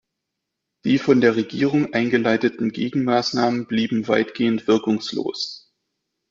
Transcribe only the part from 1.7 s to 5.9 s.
eingeleiteten Gegenmaßnahmen blieben weitgehend wirkungslos.